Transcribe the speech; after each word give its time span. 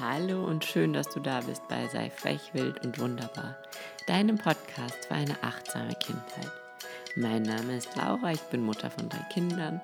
Hallo 0.00 0.46
und 0.46 0.64
schön, 0.64 0.94
dass 0.94 1.10
du 1.10 1.20
da 1.20 1.42
bist 1.42 1.68
bei 1.68 1.86
Sei 1.88 2.08
frech, 2.08 2.54
wild 2.54 2.82
und 2.82 2.98
wunderbar, 2.98 3.54
deinem 4.06 4.38
Podcast 4.38 5.04
für 5.06 5.14
eine 5.14 5.36
achtsame 5.42 5.94
Kindheit. 5.94 6.50
Mein 7.16 7.42
Name 7.42 7.76
ist 7.76 7.94
Laura, 7.96 8.32
ich 8.32 8.40
bin 8.44 8.64
Mutter 8.64 8.90
von 8.90 9.10
drei 9.10 9.22
Kindern 9.30 9.78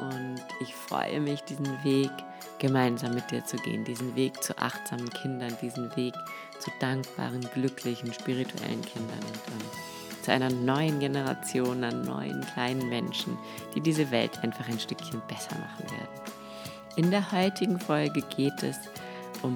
und 0.00 0.42
ich 0.60 0.74
freue 0.74 1.20
mich, 1.20 1.42
diesen 1.42 1.84
Weg 1.84 2.10
gemeinsam 2.58 3.14
mit 3.14 3.30
dir 3.30 3.44
zu 3.44 3.56
gehen, 3.58 3.84
diesen 3.84 4.16
Weg 4.16 4.42
zu 4.42 4.58
achtsamen 4.58 5.10
Kindern, 5.10 5.56
diesen 5.62 5.94
Weg 5.94 6.14
zu 6.58 6.72
dankbaren, 6.80 7.48
glücklichen, 7.54 8.12
spirituellen 8.12 8.82
Kindern 8.82 9.20
und 9.20 9.52
ähm, 9.52 10.22
zu 10.22 10.32
einer 10.32 10.50
neuen 10.50 10.98
Generation 10.98 11.84
an 11.84 12.02
neuen 12.02 12.44
kleinen 12.52 12.88
Menschen, 12.88 13.38
die 13.76 13.80
diese 13.80 14.10
Welt 14.10 14.42
einfach 14.42 14.68
ein 14.68 14.80
Stückchen 14.80 15.22
besser 15.28 15.56
machen 15.56 15.88
werden. 15.88 16.32
In 16.96 17.12
der 17.12 17.30
heutigen 17.30 17.78
Folge 17.78 18.22
geht 18.22 18.64
es 18.64 18.78
um 18.78 19.05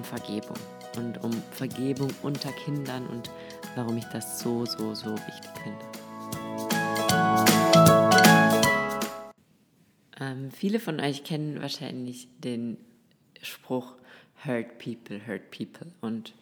Vergebung 0.04 0.56
und 0.96 1.22
um 1.22 1.32
Vergebung 1.50 2.10
unter 2.22 2.52
Kindern 2.52 3.06
und 3.06 3.30
warum 3.74 3.96
ich 3.96 4.04
das 4.06 4.40
so, 4.40 4.64
so, 4.64 4.94
so 4.94 5.12
wichtig 5.12 5.50
finde. 5.62 5.84
Ähm, 10.20 10.50
viele 10.50 10.80
von 10.80 11.00
euch 11.00 11.24
kennen 11.24 11.60
wahrscheinlich 11.60 12.28
den 12.38 12.76
Spruch 13.42 13.94
Hurt 14.44 14.78
People, 14.78 15.26
Hurt 15.26 15.50
People. 15.50 15.92
Und 16.00 16.34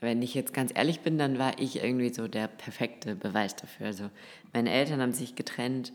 wenn 0.00 0.22
ich 0.22 0.34
jetzt 0.34 0.52
ganz 0.52 0.72
ehrlich 0.74 1.00
bin, 1.00 1.18
dann 1.18 1.38
war 1.38 1.58
ich 1.58 1.82
irgendwie 1.82 2.12
so 2.12 2.28
der 2.28 2.48
perfekte 2.48 3.14
Beweis 3.14 3.56
dafür. 3.56 3.86
Also 3.86 4.10
meine 4.52 4.70
Eltern 4.70 5.00
haben 5.00 5.12
sich 5.12 5.34
getrennt 5.34 5.92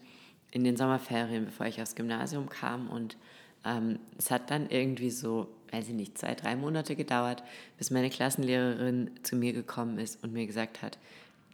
in 0.51 0.63
den 0.63 0.77
Sommerferien, 0.77 1.45
bevor 1.45 1.67
ich 1.67 1.81
aufs 1.81 1.95
Gymnasium 1.95 2.49
kam 2.49 2.89
und 2.89 3.17
ähm, 3.65 3.99
es 4.17 4.31
hat 4.31 4.51
dann 4.51 4.69
irgendwie 4.69 5.09
so, 5.09 5.47
weiß 5.71 5.89
ich 5.89 5.93
nicht, 5.93 6.17
zwei, 6.17 6.35
drei 6.35 6.55
Monate 6.55 6.95
gedauert, 6.95 7.43
bis 7.77 7.91
meine 7.91 8.09
Klassenlehrerin 8.09 9.11
zu 9.23 9.35
mir 9.35 9.53
gekommen 9.53 9.99
ist 9.99 10.23
und 10.23 10.33
mir 10.33 10.47
gesagt 10.47 10.81
hat, 10.81 10.97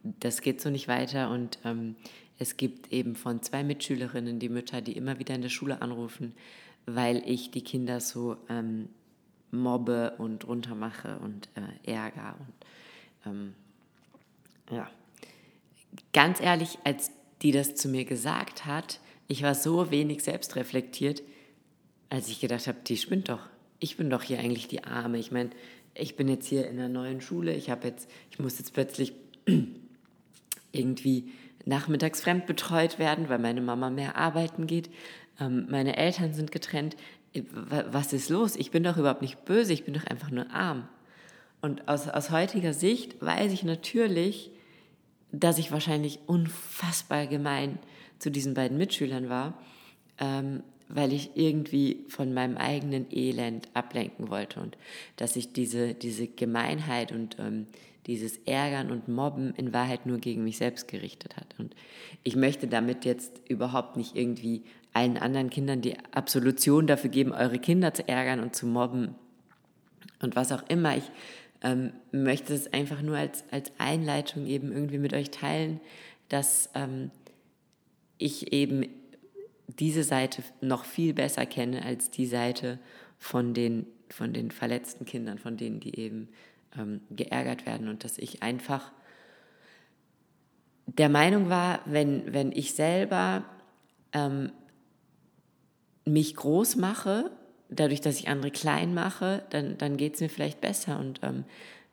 das 0.04 0.42
geht 0.42 0.62
so 0.62 0.70
nicht 0.70 0.88
weiter 0.88 1.32
und 1.32 1.58
ähm, 1.66 1.96
es 2.38 2.58
gibt 2.58 2.92
eben 2.92 3.16
von 3.16 3.42
zwei 3.42 3.64
Mitschülerinnen 3.64 4.40
die 4.40 4.50
Mütter, 4.50 4.82
die 4.82 4.94
immer 4.94 5.20
wieder 5.20 5.36
in 5.36 5.42
der 5.42 5.50
Schule 5.50 5.82
anrufen, 5.82 6.34
weil 6.86 7.24
ich 7.26 7.52
die 7.52 7.64
Kinder 7.64 8.00
so 8.00 8.38
ähm, 8.50 8.90
mobbe 9.52 10.16
und 10.18 10.48
runtermache 10.48 11.18
und 11.20 11.50
äh, 11.56 11.92
ärger 11.92 12.36
und 12.40 13.32
ähm, 13.32 13.56
ja. 14.72 14.90
Ganz 16.14 16.42
ehrlich, 16.42 16.78
als 16.84 17.12
die 17.42 17.52
das 17.52 17.76
zu 17.76 17.88
mir 17.88 18.06
gesagt 18.06 18.66
hat, 18.66 19.00
ich 19.28 19.44
war 19.44 19.56
so 19.56 19.92
wenig 19.92 20.24
selbstreflektiert, 20.24 21.24
als 22.16 22.30
ich 22.30 22.40
gedacht 22.40 22.66
habe, 22.68 22.78
die 22.88 22.96
spinnt 22.96 23.28
doch. 23.28 23.42
Ich 23.80 23.98
bin 23.98 24.10
doch 24.10 24.24
hier 24.24 24.40
eigentlich 24.40 24.70
die 24.70 24.86
Arme. 24.86 25.18
Ich 25.18 25.32
meine, 25.32 25.50
ich 25.94 26.16
bin 26.16 26.30
jetzt 26.30 26.48
hier 26.48 26.66
in 26.66 26.80
einer 26.80 26.88
neuen 26.88 27.20
Schule. 27.20 27.54
Ich 27.54 27.70
habe 27.70 27.88
jetzt, 27.90 28.10
ich 28.32 28.40
muss 28.40 28.58
jetzt 28.58 28.74
plötzlich 28.74 29.12
irgendwie 30.72 31.32
nachmittags 31.66 32.22
fremdbetreut 32.22 33.00
werden, 33.00 33.28
weil 33.28 33.40
meine 33.40 33.60
Mama 33.60 33.90
mehr 33.90 34.16
arbeiten 34.16 34.66
geht. 34.66 34.90
Ähm, 35.42 35.66
meine 35.70 35.98
Eltern 35.98 36.34
sind 36.34 36.54
getrennt. 36.54 36.96
Äh, 37.34 37.44
was 37.92 38.14
ist 38.14 38.30
los? 38.30 38.56
Ich 38.56 38.72
bin 38.72 38.84
doch 38.84 38.96
überhaupt 38.96 39.22
nicht 39.22 39.44
böse. 39.44 39.74
Ich 39.74 39.84
bin 39.84 39.94
doch 39.94 40.06
einfach 40.06 40.32
nur 40.32 40.50
arm. 40.52 40.88
Und 41.60 41.90
aus, 41.90 42.08
aus 42.08 42.32
heutiger 42.32 42.74
Sicht 42.74 43.22
weiß 43.22 43.52
ich 43.52 43.64
natürlich, 43.64 44.52
dass 45.34 45.58
ich 45.58 45.74
wahrscheinlich 45.74 46.20
unfassbar 46.28 47.28
gemein 47.28 47.78
zu 48.20 48.32
diesen 48.32 48.54
beiden 48.54 48.78
Mitschülern 48.78 49.28
war. 49.28 49.58
Ähm, 50.18 50.64
weil 50.88 51.14
ich 51.14 51.32
irgendwie 51.36 52.06
von 52.08 52.34
meinem 52.34 52.58
eigenen 52.58 53.08
Elend 53.12 53.70
ablenken 53.74 54.30
wollte 54.30 54.60
und 54.60 54.78
dass 55.16 55.34
sich 55.34 55.54
diese, 55.54 55.94
diese 55.94 56.28
Gemeinheit 56.28 57.12
und 57.12 57.38
ähm, 57.40 57.68
dieses 58.08 58.38
Ärgern 58.46 58.92
und 58.92 59.08
Mobben 59.08 59.54
in 59.56 59.74
Wahrheit 59.74 60.06
nur 60.06 60.20
gegen 60.20 60.44
mich 60.44 60.58
selbst 60.58 60.88
gerichtet 60.88 61.38
hat. 61.38 61.56
Und 61.58 61.76
ich 62.24 62.36
möchte 62.36 62.68
damit 62.68 63.04
jetzt 63.04 63.42
überhaupt 63.50 63.98
nicht 63.98 64.16
irgendwie 64.16 64.64
allen 64.94 65.18
anderen 65.18 65.50
Kindern 65.50 65.82
die 65.82 65.98
Absolution 66.12 66.88
dafür 66.88 67.10
geben, 67.10 67.32
eure 67.32 67.60
Kinder 67.60 67.94
zu 67.94 68.08
ärgern 68.08 68.40
und 68.40 68.56
zu 68.56 68.68
mobben 68.68 69.16
und 70.22 70.36
was 70.36 70.52
auch 70.52 70.64
immer. 70.70 70.96
Ich 70.96 71.12
ähm, 71.64 71.94
möchte 72.12 72.54
es 72.54 72.72
einfach 72.72 73.02
nur 73.02 73.18
als, 73.18 73.44
als 73.52 73.72
Einleitung 73.78 74.46
eben 74.46 74.72
irgendwie 74.72 75.00
mit 75.00 75.14
euch 75.14 75.32
teilen, 75.32 75.82
dass 76.30 76.70
ähm, 76.76 77.12
ich 78.18 78.54
eben 78.54 78.86
diese 79.68 80.04
Seite 80.04 80.44
noch 80.62 80.86
viel 80.86 81.14
besser 81.14 81.46
kenne 81.46 81.84
als 81.84 82.10
die 82.10 82.26
Seite 82.26 82.80
von 83.18 83.54
den, 83.54 83.88
von 84.10 84.34
den 84.34 84.52
verletzten 84.52 85.06
Kindern, 85.06 85.38
von 85.38 85.58
denen, 85.58 85.80
die 85.80 85.98
eben 86.00 86.30
ähm, 86.78 87.02
geärgert 87.10 87.66
werden 87.66 87.88
und 87.88 88.04
dass 88.04 88.18
ich 88.18 88.44
einfach 88.44 88.92
der 90.88 91.10
Meinung 91.10 91.50
war, 91.50 91.80
wenn, 91.86 92.34
wenn 92.34 92.52
ich 92.52 92.74
selber 92.74 93.44
ähm, 94.14 94.52
mich 96.06 96.36
groß 96.36 96.76
mache, 96.76 97.32
dadurch, 97.70 98.02
dass 98.02 98.20
ich 98.20 98.28
andere 98.28 98.52
klein 98.52 98.94
mache, 98.94 99.44
dann, 99.50 99.78
dann 99.78 99.98
geht 99.98 100.16
es 100.16 100.22
mir 100.22 100.30
vielleicht 100.30 100.62
besser. 100.62 101.00
Und 101.00 101.22
ähm, 101.24 101.44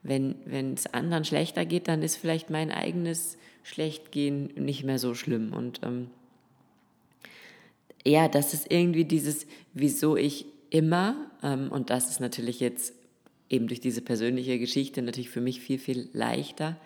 wenn 0.02 0.74
es 0.74 0.86
anderen 0.92 1.24
schlechter 1.24 1.64
geht, 1.64 1.88
dann 1.88 2.02
ist 2.02 2.16
vielleicht 2.16 2.50
mein 2.50 2.70
eigenes 2.70 3.38
Schlechtgehen 3.62 4.52
nicht 4.56 4.84
mehr 4.84 4.98
so 4.98 5.14
schlimm. 5.14 5.52
Und 5.54 5.80
ähm, 5.82 6.10
ja, 8.06 8.28
das 8.28 8.54
ist 8.54 8.70
irgendwie 8.70 9.04
dieses, 9.04 9.46
wieso 9.74 10.16
ich 10.16 10.46
immer, 10.70 11.30
ähm, 11.42 11.70
und 11.70 11.90
das 11.90 12.10
ist 12.10 12.20
natürlich 12.20 12.60
jetzt 12.60 12.94
eben 13.48 13.68
durch 13.68 13.80
diese 13.80 14.00
persönliche 14.00 14.58
Geschichte 14.58 15.02
natürlich 15.02 15.30
für 15.30 15.40
mich 15.40 15.60
viel, 15.60 15.78
viel 15.78 16.08
leichter, 16.12 16.76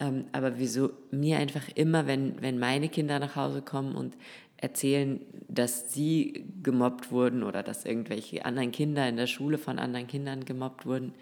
ähm, 0.00 0.26
aber 0.32 0.58
wieso 0.58 0.90
mir 1.10 1.38
einfach 1.38 1.68
immer, 1.74 2.06
wenn, 2.06 2.40
wenn 2.40 2.58
meine 2.58 2.88
Kinder 2.88 3.18
nach 3.18 3.36
Hause 3.36 3.62
kommen 3.62 3.96
und 3.96 4.16
erzählen, 4.56 5.20
dass 5.48 5.92
sie 5.92 6.44
gemobbt 6.62 7.10
wurden 7.10 7.42
oder 7.42 7.62
dass 7.62 7.84
irgendwelche 7.84 8.44
anderen 8.44 8.72
Kinder 8.72 9.08
in 9.08 9.16
der 9.16 9.26
Schule 9.26 9.58
von 9.58 9.78
anderen 9.78 10.06
Kindern 10.06 10.44
gemobbt 10.44 10.86
wurden, 10.86 11.14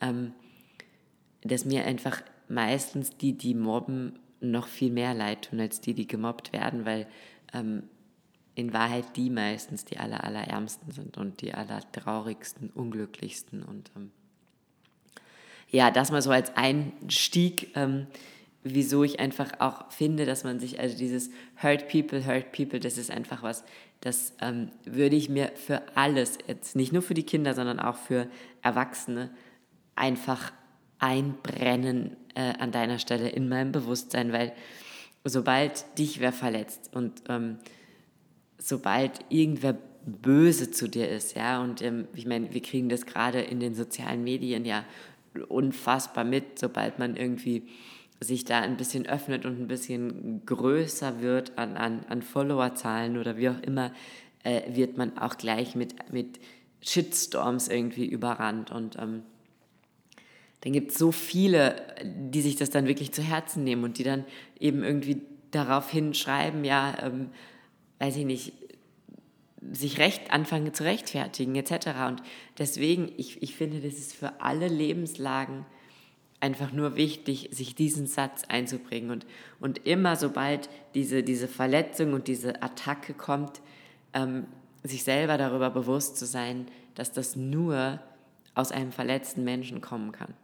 ähm, 0.00 0.32
dass 1.42 1.64
mir 1.64 1.84
einfach 1.84 2.22
meistens 2.48 3.16
die, 3.16 3.32
die 3.32 3.54
mobben, 3.54 4.18
noch 4.40 4.68
viel 4.68 4.90
mehr 4.90 5.12
leid 5.12 5.50
tun 5.50 5.60
als 5.60 5.80
die, 5.80 5.92
die 5.92 6.06
gemobbt 6.06 6.52
werden, 6.52 6.86
weil 6.86 7.06
ähm, 7.52 7.82
in 8.60 8.72
Wahrheit 8.72 9.16
die 9.16 9.30
meistens 9.30 9.84
die 9.84 9.98
aller, 9.98 10.22
allerärmsten 10.24 10.92
sind 10.92 11.16
und 11.16 11.40
die 11.40 11.54
allertraurigsten, 11.54 12.70
unglücklichsten. 12.70 13.62
Und 13.62 13.90
ähm, 13.96 14.10
ja, 15.70 15.90
das 15.90 16.10
mal 16.10 16.22
so 16.22 16.30
als 16.30 16.56
Einstieg, 16.56 17.76
ähm, 17.76 18.06
wieso 18.62 19.04
ich 19.04 19.20
einfach 19.20 19.60
auch 19.60 19.90
finde, 19.90 20.26
dass 20.26 20.44
man 20.44 20.60
sich, 20.60 20.78
also 20.78 20.96
dieses 20.96 21.30
Hurt 21.62 21.88
People, 21.88 22.26
Hurt 22.26 22.52
People, 22.52 22.80
das 22.80 22.98
ist 22.98 23.10
einfach 23.10 23.42
was, 23.42 23.64
das 24.00 24.34
ähm, 24.40 24.70
würde 24.84 25.16
ich 25.16 25.28
mir 25.28 25.52
für 25.54 25.82
alles, 25.94 26.38
jetzt 26.46 26.76
nicht 26.76 26.92
nur 26.92 27.02
für 27.02 27.14
die 27.14 27.22
Kinder, 27.22 27.54
sondern 27.54 27.80
auch 27.80 27.96
für 27.96 28.28
Erwachsene, 28.62 29.30
einfach 29.94 30.52
einbrennen 30.98 32.16
äh, 32.34 32.52
an 32.58 32.72
deiner 32.72 32.98
Stelle 32.98 33.28
in 33.28 33.48
meinem 33.48 33.72
Bewusstsein, 33.72 34.32
weil 34.32 34.52
sobald 35.24 35.84
dich 35.98 36.20
wer 36.20 36.32
verletzt 36.32 36.90
und 36.94 37.22
ähm, 37.28 37.58
sobald 38.60 39.20
irgendwer 39.28 39.76
böse 40.06 40.70
zu 40.70 40.88
dir 40.88 41.08
ist, 41.08 41.36
ja, 41.36 41.62
und 41.62 41.82
ähm, 41.82 42.08
ich 42.14 42.26
meine, 42.26 42.52
wir 42.52 42.62
kriegen 42.62 42.88
das 42.88 43.06
gerade 43.06 43.40
in 43.40 43.60
den 43.60 43.74
sozialen 43.74 44.22
Medien 44.24 44.64
ja 44.64 44.84
unfassbar 45.48 46.24
mit, 46.24 46.58
sobald 46.58 46.98
man 46.98 47.16
irgendwie 47.16 47.64
sich 48.20 48.44
da 48.44 48.60
ein 48.60 48.76
bisschen 48.76 49.06
öffnet 49.06 49.46
und 49.46 49.60
ein 49.60 49.68
bisschen 49.68 50.44
größer 50.44 51.22
wird 51.22 51.56
an, 51.56 51.76
an, 51.76 52.04
an 52.08 52.22
Followerzahlen 52.22 53.16
oder 53.16 53.36
wie 53.36 53.48
auch 53.48 53.60
immer, 53.62 53.92
äh, 54.42 54.74
wird 54.74 54.98
man 54.98 55.16
auch 55.16 55.36
gleich 55.36 55.74
mit, 55.74 56.12
mit 56.12 56.38
Shitstorms 56.82 57.68
irgendwie 57.68 58.06
überrannt. 58.06 58.70
Und 58.70 58.96
ähm, 58.98 59.22
dann 60.60 60.72
gibt 60.72 60.92
es 60.92 60.98
so 60.98 61.12
viele, 61.12 61.76
die 62.04 62.42
sich 62.42 62.56
das 62.56 62.68
dann 62.68 62.86
wirklich 62.86 63.12
zu 63.12 63.22
Herzen 63.22 63.64
nehmen 63.64 63.84
und 63.84 63.96
die 63.96 64.04
dann 64.04 64.24
eben 64.58 64.84
irgendwie 64.84 65.22
darauf 65.50 65.90
hinschreiben, 65.90 66.64
ja, 66.64 66.94
ähm, 67.02 67.30
weiß 68.00 68.16
ich 68.16 68.24
nicht, 68.24 68.52
sich 69.70 69.98
recht 69.98 70.32
anfangen 70.32 70.74
zu 70.74 70.82
rechtfertigen 70.84 71.54
etc. 71.54 71.88
Und 72.08 72.22
deswegen, 72.58 73.12
ich, 73.16 73.42
ich 73.42 73.54
finde, 73.54 73.80
das 73.80 73.94
ist 73.94 74.14
für 74.14 74.40
alle 74.40 74.66
Lebenslagen 74.66 75.66
einfach 76.40 76.72
nur 76.72 76.96
wichtig, 76.96 77.50
sich 77.52 77.74
diesen 77.74 78.06
Satz 78.06 78.44
einzubringen. 78.48 79.10
Und, 79.10 79.26
und 79.60 79.86
immer 79.86 80.16
sobald 80.16 80.70
diese, 80.94 81.22
diese 81.22 81.46
Verletzung 81.46 82.14
und 82.14 82.26
diese 82.26 82.62
Attacke 82.62 83.12
kommt, 83.12 83.60
ähm, 84.14 84.46
sich 84.82 85.04
selber 85.04 85.36
darüber 85.36 85.68
bewusst 85.68 86.16
zu 86.16 86.24
sein, 86.24 86.66
dass 86.94 87.12
das 87.12 87.36
nur 87.36 88.00
aus 88.54 88.72
einem 88.72 88.92
verletzten 88.92 89.44
Menschen 89.44 89.82
kommen 89.82 90.12
kann. 90.12 90.34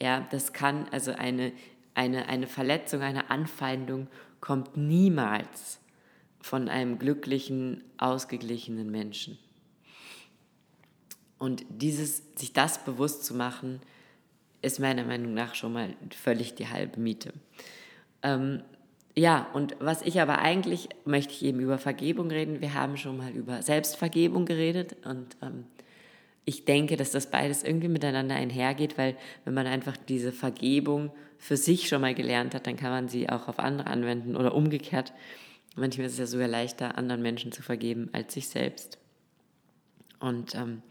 Ja, 0.00 0.26
das 0.30 0.52
kann, 0.52 0.86
also 0.92 1.12
eine, 1.12 1.52
eine, 1.94 2.28
eine 2.28 2.46
Verletzung, 2.46 3.02
eine 3.02 3.28
Anfeindung 3.28 4.06
kommt 4.40 4.76
niemals 4.76 5.80
von 6.40 6.68
einem 6.68 6.98
glücklichen, 6.98 7.84
ausgeglichenen 7.98 8.90
Menschen. 8.90 9.38
Und 11.38 11.64
dieses, 11.70 12.22
sich 12.36 12.52
das 12.52 12.84
bewusst 12.84 13.24
zu 13.24 13.34
machen, 13.34 13.80
ist 14.62 14.78
meiner 14.78 15.04
Meinung 15.04 15.32
nach 15.32 15.54
schon 15.54 15.72
mal 15.72 15.94
völlig 16.10 16.54
die 16.54 16.68
halbe 16.68 17.00
Miete. 17.00 17.32
Ähm, 18.22 18.62
ja, 19.16 19.48
und 19.54 19.74
was 19.80 20.02
ich 20.02 20.20
aber 20.20 20.38
eigentlich 20.38 20.88
möchte 21.04 21.32
ich 21.32 21.44
eben 21.44 21.60
über 21.60 21.78
Vergebung 21.78 22.30
reden. 22.30 22.60
Wir 22.60 22.74
haben 22.74 22.96
schon 22.96 23.16
mal 23.16 23.30
über 23.32 23.62
Selbstvergebung 23.62 24.44
geredet 24.44 24.96
und 25.04 25.36
ähm, 25.42 25.64
ich 26.44 26.64
denke, 26.64 26.96
dass 26.96 27.10
das 27.10 27.30
beides 27.30 27.62
irgendwie 27.62 27.88
miteinander 27.88 28.34
einhergeht, 28.34 28.98
weil 28.98 29.16
wenn 29.44 29.54
man 29.54 29.66
einfach 29.66 29.96
diese 29.96 30.32
Vergebung 30.32 31.10
für 31.38 31.56
sich 31.56 31.88
schon 31.88 32.00
mal 32.00 32.14
gelernt 32.14 32.54
hat, 32.54 32.66
dann 32.66 32.76
kann 32.76 32.90
man 32.90 33.08
sie 33.08 33.28
auch 33.28 33.48
auf 33.48 33.58
andere 33.58 33.88
anwenden 33.88 34.36
oder 34.36 34.54
umgekehrt. 34.54 35.12
Manchmal 35.76 36.06
ist 36.06 36.14
es 36.14 36.18
ja 36.18 36.26
sogar 36.26 36.48
leichter, 36.48 36.98
anderen 36.98 37.22
Menschen 37.22 37.52
zu 37.52 37.62
vergeben 37.62 38.08
als 38.12 38.34
sich 38.34 38.48
selbst. 38.48 38.98
Und 40.18 40.54
ähm, 40.54 40.82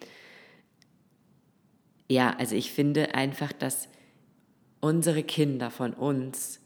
ja, 2.08 2.36
also 2.38 2.56
ich 2.56 2.72
finde 2.72 3.14
einfach, 3.14 3.52
dass 3.52 3.90
unsere 4.80 5.24
Kinder 5.24 5.70
von 5.70 5.94
uns 5.94 6.60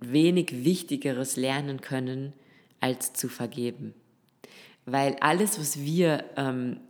wenig 0.00 0.64
Wichtigeres 0.64 1.36
lernen 1.36 1.80
können, 1.80 2.32
als 2.80 3.12
zu 3.12 3.28
vergeben. 3.28 3.94
Weil 4.86 5.16
alles, 5.20 5.58
was 5.58 5.80
wir 5.80 6.24
ähm, 6.36 6.80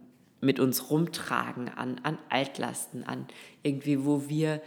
mit 0.40 0.60
uns 0.60 0.90
rumtragen 0.90 1.68
an, 1.68 1.98
an 2.04 2.18
Altlasten, 2.28 3.02
an 3.04 3.26
irgendwie, 3.62 4.04
wo 4.04 4.28
wir 4.28 4.62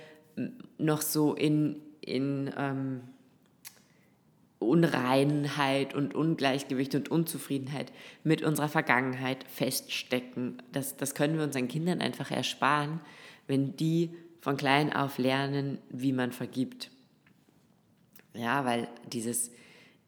noch 0.78 1.02
so 1.02 1.34
in, 1.34 1.78
in 2.02 2.52
ähm, 2.58 3.02
Unreinheit 4.72 5.94
und 5.94 6.16
Ungleichgewicht 6.16 6.96
und 6.96 7.12
Unzufriedenheit 7.12 7.92
mit 8.24 8.42
unserer 8.42 8.70
Vergangenheit 8.70 9.44
feststecken. 9.50 10.64
Das, 10.72 10.96
das 10.96 11.14
können 11.14 11.36
wir 11.36 11.44
unseren 11.44 11.68
Kindern 11.68 12.00
einfach 12.00 12.32
ersparen, 12.32 13.02
wenn 13.48 13.76
die 13.76 14.12
von 14.40 14.56
klein 14.56 14.94
auf 14.94 15.18
lernen, 15.18 15.80
wie 15.90 16.14
man 16.14 16.32
vergibt. 16.32 16.90
Ja, 18.34 18.64
weil 18.64 18.88
dieses, 19.12 19.52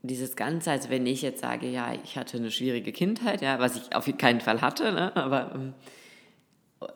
dieses 0.02 0.38
Ganze, 0.38 0.72
also 0.72 0.90
wenn 0.90 1.06
ich 1.08 1.22
jetzt 1.22 1.42
sage, 1.42 1.68
ja, 1.68 1.94
ich 2.02 2.18
hatte 2.18 2.38
eine 2.38 2.50
schwierige 2.50 2.94
Kindheit, 2.94 3.42
ja, 3.42 3.60
was 3.60 3.76
ich 3.76 3.94
auf 3.94 4.10
keinen 4.18 4.40
Fall 4.40 4.62
hatte, 4.62 4.94
ne, 4.94 5.14
aber 5.18 5.52
ähm, 5.56 5.74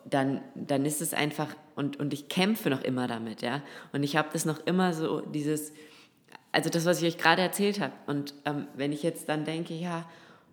dann, 0.06 0.40
dann 0.56 0.86
ist 0.86 1.02
es 1.02 1.14
einfach, 1.14 1.54
und, 1.76 2.00
und 2.00 2.14
ich 2.14 2.30
kämpfe 2.30 2.70
noch 2.70 2.82
immer 2.82 3.08
damit, 3.08 3.42
ja, 3.42 3.62
und 3.92 4.04
ich 4.04 4.16
habe 4.16 4.30
das 4.32 4.46
noch 4.46 4.66
immer 4.66 4.94
so, 4.94 5.20
dieses, 5.20 5.74
also 6.58 6.72
das, 6.72 6.86
was 6.86 7.04
ich 7.04 7.08
euch 7.08 7.18
gerade 7.20 7.44
erzählt 7.44 7.80
habe, 7.80 7.94
und 8.08 8.34
ähm, 8.46 8.68
wenn 8.76 8.92
ich 8.92 9.04
jetzt 9.04 9.30
dann 9.30 9.46
denke, 9.46 9.76
ja, 9.76 10.10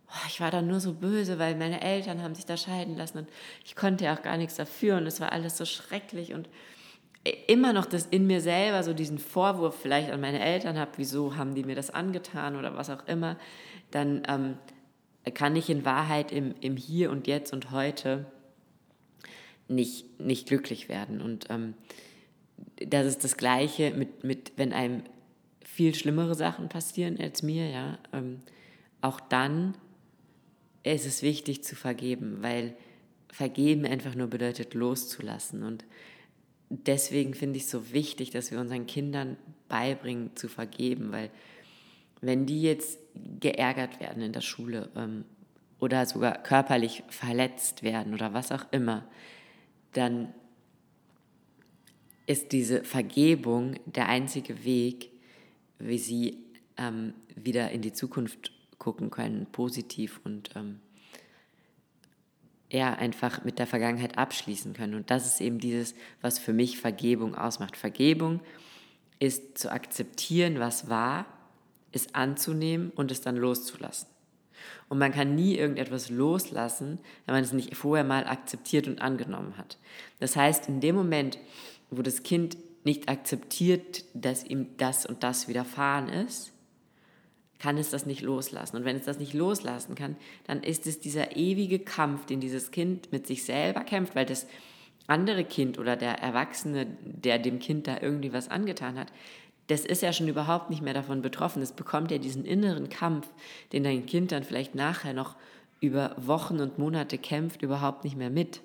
oh, 0.06 0.26
ich 0.28 0.38
war 0.38 0.50
da 0.50 0.60
nur 0.60 0.78
so 0.78 0.92
böse, 0.92 1.38
weil 1.38 1.56
meine 1.56 1.80
Eltern 1.80 2.22
haben 2.22 2.34
sich 2.34 2.44
da 2.44 2.58
scheiden 2.58 2.94
lassen 2.94 3.16
und 3.16 3.28
ich 3.64 3.74
konnte 3.74 4.04
ja 4.04 4.14
auch 4.14 4.20
gar 4.20 4.36
nichts 4.36 4.56
dafür 4.56 4.98
und 4.98 5.06
es 5.06 5.18
war 5.22 5.32
alles 5.32 5.56
so 5.56 5.64
schrecklich 5.64 6.34
und 6.34 6.50
immer 7.46 7.72
noch 7.72 7.86
das 7.86 8.04
in 8.04 8.26
mir 8.26 8.42
selber 8.42 8.82
so 8.82 8.92
diesen 8.92 9.18
Vorwurf 9.18 9.76
vielleicht 9.80 10.10
an 10.10 10.20
meine 10.20 10.44
Eltern 10.44 10.78
habe, 10.78 10.90
wieso 10.96 11.36
haben 11.36 11.54
die 11.54 11.64
mir 11.64 11.74
das 11.74 11.88
angetan 11.88 12.56
oder 12.56 12.76
was 12.76 12.90
auch 12.90 13.06
immer, 13.06 13.38
dann 13.90 14.24
ähm, 14.28 14.58
kann 15.32 15.56
ich 15.56 15.70
in 15.70 15.86
Wahrheit 15.86 16.32
im, 16.32 16.54
im 16.60 16.76
Hier 16.76 17.10
und 17.10 17.26
Jetzt 17.26 17.54
und 17.54 17.70
heute 17.70 18.26
nicht, 19.68 20.20
nicht 20.20 20.48
glücklich 20.48 20.90
werden. 20.90 21.22
Und 21.22 21.46
ähm, 21.48 21.72
das 22.76 23.06
ist 23.06 23.24
das 23.24 23.38
Gleiche 23.38 23.92
mit, 23.92 24.22
mit, 24.22 24.52
wenn 24.56 24.74
einem 24.74 25.02
viel 25.75 25.94
schlimmere 25.94 26.37
Sachen 26.37 26.69
passieren 26.69 27.19
als 27.19 27.43
mir, 27.43 27.69
ja, 27.69 27.99
ähm, 28.12 28.38
auch 29.00 29.19
dann 29.19 29.76
ist 30.85 31.05
es 31.05 31.23
wichtig 31.23 31.65
zu 31.65 31.75
vergeben, 31.75 32.38
weil 32.43 32.76
vergeben 33.32 33.85
einfach 33.85 34.15
nur 34.15 34.29
bedeutet 34.29 34.75
loszulassen. 34.75 35.65
Und 35.65 35.85
deswegen 36.69 37.35
finde 37.35 37.56
ich 37.56 37.65
es 37.65 37.71
so 37.71 37.93
wichtig, 37.93 38.31
dass 38.31 38.53
wir 38.53 38.61
unseren 38.61 38.87
Kindern 38.87 39.37
beibringen 39.69 40.37
zu 40.37 40.49
vergeben, 40.49 41.11
weil 41.11 41.31
wenn 42.21 42.47
die 42.47 42.62
jetzt 42.62 43.00
geärgert 43.41 43.99
werden 43.99 44.23
in 44.23 44.32
der 44.32 44.43
Schule 44.43 44.91
ähm, 44.94 45.25
oder 45.81 46.06
sogar 46.06 46.41
körperlich 46.41 47.03
verletzt 47.09 47.82
werden 47.82 48.15
oder 48.15 48.32
was 48.32 48.53
auch 48.53 48.67
immer, 48.71 49.05
dann 49.93 50.32
ist 52.26 52.53
diese 52.53 52.85
Vergebung 52.85 53.75
der 53.87 54.09
einzige 54.09 54.65
Weg, 54.65 55.11
wie 55.79 55.99
sie 55.99 56.38
ähm, 56.76 57.15
wieder 57.35 57.71
in 57.71 57.82
die 57.82 57.93
Zukunft 57.93 58.53
gucken 58.79 59.11
können, 59.11 59.47
positiv 59.47 60.21
und 60.25 60.50
ähm, 60.56 60.81
ja, 62.71 62.93
einfach 62.93 63.44
mit 63.44 63.59
der 63.59 63.67
Vergangenheit 63.67 64.19
abschließen 64.19 64.75
können. 64.75 64.94
Und 64.94 65.11
das 65.11 65.26
ist 65.26 65.41
eben 65.41 65.59
dieses, 65.59 65.94
was 66.21 66.38
für 66.38 66.53
mich 66.53 66.79
Vergebung 66.79 67.35
ausmacht. 67.35 67.76
Vergebung 67.76 68.41
ist 69.21 69.59
zu 69.59 69.71
akzeptieren, 69.71 70.59
was 70.59 70.88
war, 70.88 71.26
es 71.93 72.15
anzunehmen 72.15 72.91
und 72.97 73.12
es 73.12 73.21
dann 73.21 73.37
loszulassen. 73.37 74.09
Und 74.88 74.99
man 74.99 75.12
kann 75.12 75.35
nie 75.35 75.56
irgendetwas 75.56 76.11
loslassen, 76.11 76.99
wenn 77.26 77.35
man 77.35 77.44
es 77.44 77.53
nicht 77.53 77.76
vorher 77.76 78.05
mal 78.05 78.26
akzeptiert 78.26 78.88
und 78.88 79.00
angenommen 79.00 79.56
hat. 79.56 79.79
Das 80.19 80.37
heißt, 80.37 80.69
in 80.69 80.81
dem 80.81 80.97
Moment, 80.97 81.38
wo 81.91 82.03
das 82.03 82.23
Kind 82.23 82.56
nicht 82.84 83.08
akzeptiert, 83.08 84.04
dass 84.14 84.44
ihm 84.44 84.69
das 84.76 85.06
und 85.06 85.22
das 85.22 85.48
widerfahren 85.48 86.08
ist, 86.08 86.52
kann 87.58 87.78
es 87.78 87.90
das 87.90 88.04
nicht 88.04 88.20
loslassen. 88.20 88.76
Und 88.76 88.84
wenn 88.84 88.96
es 88.96 89.04
das 89.04 89.19
nicht 89.19 89.32
loslassen 89.32 89.94
kann, 89.94 90.16
dann 90.46 90.62
ist 90.62 90.86
es 90.86 91.00
dieser 91.00 91.36
ewige 91.36 91.78
Kampf, 91.78 92.26
den 92.26 92.40
dieses 92.40 92.70
Kind 92.70 93.10
mit 93.10 93.26
sich 93.26 93.44
selber 93.44 93.81
kämpft, 93.84 94.14
weil 94.14 94.26
das 94.26 94.46
andere 95.06 95.44
Kind 95.44 95.78
oder 95.78 95.96
der 95.96 96.19
Erwachsene, 96.19 96.86
der 97.02 97.38
dem 97.38 97.58
Kind 97.58 97.86
da 97.86 97.98
irgendwie 98.00 98.32
was 98.32 98.48
angetan 98.48 98.98
hat, 98.98 99.12
das 99.69 99.87
ist 99.87 100.02
ja 100.02 100.12
schon 100.12 100.28
überhaupt 100.28 100.69
nicht 100.69 100.82
mehr 100.82 100.92
davon 100.92 101.22
betroffen. 101.22 101.62
Es 101.62 101.72
bekommt 101.72 102.10
ja 102.10 102.19
diesen 102.19 102.44
inneren 102.44 102.90
Kampf, 102.90 103.28
den 103.72 103.84
dein 103.84 104.04
Kind 104.04 104.32
dann 104.32 104.44
vielleicht 104.44 104.75
nachher 104.75 105.14
noch 105.14 105.37
über 105.80 106.14
Wochen 106.19 106.60
und 106.60 106.78
Monate 106.78 107.19
kämpft, 107.19 107.62
überhaupt 107.62 108.04
nicht 108.04 108.16
mehr 108.16 108.30
mit. 108.30 108.60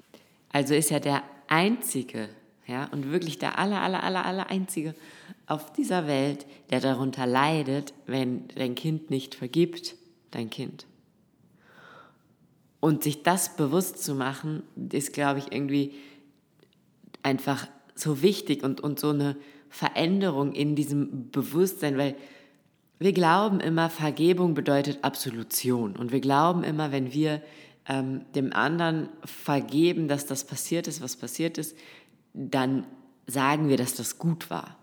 Also 0.52 0.74
ist 0.74 0.90
ja 0.90 1.00
der 1.00 1.24
einzige, 1.48 2.30
ja, 2.70 2.86
und 2.92 3.12
wirklich 3.12 3.40
der 3.40 3.58
aller, 3.58 3.82
aller, 3.82 4.04
aller, 4.04 4.26
aller 4.26 4.50
einzige 4.52 4.94
auf 5.48 5.74
dieser 5.74 6.06
Welt, 6.06 6.46
der 6.70 6.80
darunter 6.80 7.26
leidet, 7.26 7.96
wenn 8.06 8.48
dein 8.50 8.76
Kind 8.76 9.10
nicht 9.10 9.34
vergibt, 9.34 9.96
dein 10.30 10.52
Kind. 10.52 10.86
Und 12.80 13.04
sich 13.04 13.24
das 13.24 13.56
bewusst 13.56 14.04
zu 14.04 14.14
machen, 14.14 14.62
ist, 14.92 15.14
glaube 15.14 15.40
ich, 15.40 15.52
irgendwie 15.52 15.96
einfach 17.24 17.68
so 17.96 18.22
wichtig 18.22 18.64
und, 18.64 18.82
und 18.82 19.00
so 19.00 19.10
eine 19.10 19.36
Veränderung 19.70 20.54
in 20.54 20.76
diesem 20.76 21.32
Bewusstsein, 21.32 21.98
weil 21.98 22.16
wir 23.00 23.14
glauben 23.14 23.62
immer, 23.62 23.90
Vergebung 23.90 24.54
bedeutet 24.54 25.00
Absolution. 25.04 25.96
Und 25.96 26.12
wir 26.12 26.20
glauben 26.20 26.64
immer, 26.64 26.92
wenn 26.92 27.14
wir 27.14 27.42
ähm, 27.88 28.26
dem 28.36 28.54
anderen 28.54 29.10
vergeben, 29.26 30.08
dass 30.08 30.28
das 30.28 30.44
passiert 30.44 30.88
ist, 30.88 31.02
was 31.02 31.16
passiert 31.16 31.58
ist, 31.58 31.76
dann 32.40 32.88
sagen 33.28 33.68
wir, 33.68 33.76
dass 33.76 33.96
das 33.96 34.18
gut 34.18 34.50
war. 34.50 34.78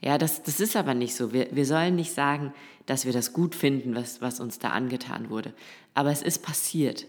Ja, 0.00 0.18
das, 0.18 0.42
das 0.42 0.60
ist 0.60 0.76
aber 0.76 0.92
nicht 0.92 1.14
so. 1.14 1.32
Wir, 1.32 1.48
wir 1.52 1.64
sollen 1.64 1.94
nicht 1.94 2.12
sagen, 2.12 2.52
dass 2.84 3.06
wir 3.06 3.12
das 3.12 3.32
gut 3.32 3.54
finden, 3.54 3.94
was, 3.94 4.20
was 4.20 4.40
uns 4.40 4.58
da 4.58 4.70
angetan 4.70 5.30
wurde. 5.30 5.54
Aber 5.94 6.10
es 6.10 6.20
ist 6.20 6.42
passiert. 6.42 7.06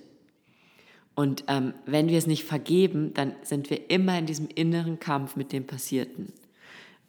Und 1.16 1.46
ähm, 1.48 1.74
wenn 1.86 2.08
wir 2.08 2.18
es 2.18 2.28
nicht 2.28 2.44
vergeben, 2.44 3.14
dann 3.14 3.34
sind 3.42 3.70
wir 3.70 3.90
immer 3.90 4.18
in 4.20 4.28
diesem 4.28 4.48
inneren 4.54 5.00
Kampf 5.00 5.36
mit 5.36 5.52
dem 5.52 5.66
Passierten. 5.66 6.32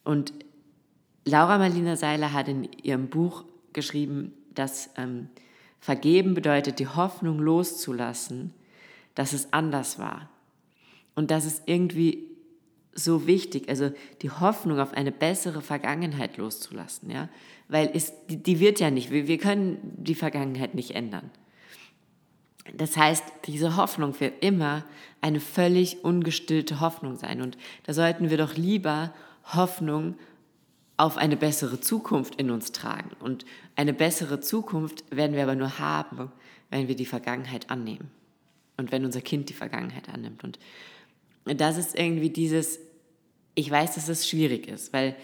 Und 0.03 0.33
Laura 1.25 1.59
Marlina 1.59 1.97
Seiler 1.97 2.33
hat 2.33 2.49
in 2.49 2.65
ihrem 2.83 3.09
Buch 3.09 3.45
geschrieben, 3.73 4.33
dass 4.55 4.91
ähm, 4.97 5.29
Vergeben 5.79 6.35
bedeutet, 6.35 6.79
die 6.79 6.89
Hoffnung 6.89 7.39
loszulassen, 7.39 8.55
dass 9.15 9.33
es 9.33 9.53
anders 9.53 9.99
war. 9.99 10.31
Und 11.15 11.31
dass 11.31 11.45
es 11.45 11.63
irgendwie 11.67 12.36
so 12.97 13.27
wichtig, 13.27 13.69
also 13.69 13.93
die 14.23 14.31
Hoffnung 14.31 14.81
auf 14.81 14.93
eine 14.95 15.13
bessere 15.13 15.61
Vergangenheit 15.61 16.39
loszulassen, 16.39 17.11
ja, 17.11 17.29
weil 17.69 17.91
es, 17.95 18.13
die, 18.29 18.43
die 18.43 18.59
wird 18.59 18.81
ja 18.81 18.91
nicht, 18.91 19.11
wir, 19.11 19.29
wir 19.29 19.39
können 19.39 19.79
die 19.83 20.15
Vergangenheit 20.15 20.75
nicht 20.75 20.93
ändern. 20.93 21.31
Das 22.75 22.97
heißt, 22.97 23.23
diese 23.47 23.77
Hoffnung 23.77 24.19
wird 24.19 24.43
immer 24.43 24.85
eine 25.21 25.41
völlig 25.41 26.05
ungestillte 26.05 26.81
Hoffnung 26.81 27.17
sein 27.17 27.41
und 27.43 27.57
da 27.85 27.93
sollten 27.93 28.31
wir 28.31 28.39
doch 28.39 28.57
lieber 28.57 29.13
Hoffnung 29.45 30.17
auf 30.97 31.19
eine 31.19 31.37
bessere 31.37 31.81
Zukunft 31.81 32.37
in 32.37 32.51
uns 32.51 32.73
tragen 32.73 33.11
und 33.21 33.45
eine 33.77 33.93
bessere 33.93 34.41
Zukunft 34.41 35.05
werden 35.15 35.37
wir 35.37 35.43
aber 35.43 35.55
nur 35.55 35.79
haben, 35.79 36.33
wenn 36.71 36.89
wir 36.89 36.97
die 36.97 37.07
Vergangenheit 37.07 37.71
annehmen 37.71 38.11
und 38.79 38.91
wenn 38.91 39.05
unser 39.05 39.21
Kind 39.21 39.51
die 39.51 39.55
Vergangenheit 39.55 40.09
annimmt 40.09 40.43
und 40.43 40.59
das 41.45 41.77
ist 41.77 41.97
irgendwie 41.97 42.31
dieses, 42.31 42.81
ich 43.57 43.71
weiß, 43.71 43.97
dass 43.97 44.09
es 44.09 44.29
schwierig 44.29 44.69
ist, 44.69 44.93
weil 44.93 45.17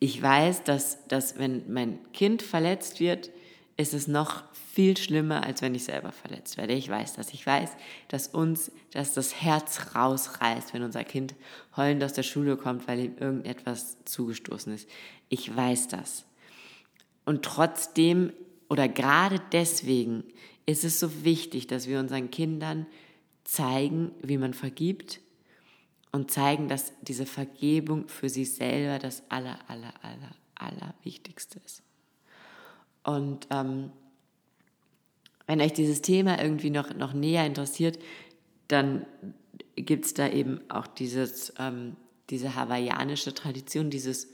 ich 0.00 0.20
weiß, 0.20 0.64
dass, 0.64 1.06
dass 1.06 1.38
wenn 1.38 1.72
mein 1.72 2.00
Kind 2.12 2.42
verletzt 2.42 2.98
wird, 2.98 3.30
ist 3.76 3.94
es 3.94 4.08
noch 4.08 4.42
viel 4.72 4.96
schlimmer, 4.96 5.44
als 5.44 5.62
wenn 5.62 5.74
ich 5.74 5.84
selber 5.84 6.12
verletzt 6.12 6.56
werde. 6.56 6.72
Ich 6.72 6.88
weiß 6.88 7.14
das. 7.14 7.32
Ich 7.32 7.46
weiß, 7.46 7.70
dass 8.08 8.26
uns, 8.26 8.72
dass 8.92 9.14
das 9.14 9.40
Herz 9.42 9.94
rausreißt, 9.94 10.74
wenn 10.74 10.82
unser 10.82 11.04
Kind 11.04 11.34
heulend 11.76 12.02
aus 12.02 12.14
der 12.14 12.22
Schule 12.22 12.56
kommt, 12.56 12.88
weil 12.88 13.00
ihm 13.00 13.16
irgendetwas 13.20 13.98
zugestoßen 14.06 14.72
ist. 14.72 14.88
Ich 15.28 15.54
weiß 15.54 15.88
das. 15.88 16.24
Und 17.24 17.44
trotzdem 17.44 18.32
oder 18.68 18.88
gerade 18.88 19.40
deswegen 19.52 20.24
ist 20.64 20.84
es 20.84 20.98
so 20.98 21.24
wichtig, 21.24 21.66
dass 21.66 21.86
wir 21.86 22.00
unseren 22.00 22.30
Kindern 22.30 22.86
zeigen, 23.44 24.12
wie 24.22 24.38
man 24.38 24.54
vergibt 24.54 25.20
und 26.12 26.30
zeigen, 26.30 26.68
dass 26.68 26.92
diese 27.00 27.26
Vergebung 27.26 28.06
für 28.08 28.28
sie 28.28 28.44
selber 28.44 28.98
das 28.98 29.22
aller, 29.30 29.58
aller, 29.66 29.92
aller, 30.02 30.34
aller 30.54 30.94
Wichtigste 31.02 31.58
ist. 31.64 31.82
Und 33.02 33.48
ähm, 33.50 33.90
wenn 35.46 35.60
euch 35.60 35.72
dieses 35.72 36.02
Thema 36.02 36.40
irgendwie 36.40 36.70
noch, 36.70 36.94
noch 36.94 37.14
näher 37.14 37.46
interessiert, 37.46 37.98
dann 38.68 39.06
gibt 39.74 40.04
es 40.04 40.14
da 40.14 40.28
eben 40.28 40.60
auch 40.68 40.86
dieses, 40.86 41.52
ähm, 41.58 41.96
diese 42.30 42.54
hawaiianische 42.54 43.34
Tradition, 43.34 43.90
dieses 43.90 44.28